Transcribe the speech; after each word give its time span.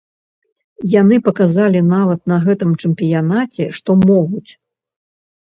Яны 1.01 1.19
паказалі 1.27 1.81
нават 1.89 2.19
на 2.33 2.39
гэтым 2.47 2.71
чэмпіянаце, 2.85 3.69
што 3.83 3.99
могуць. 4.09 4.49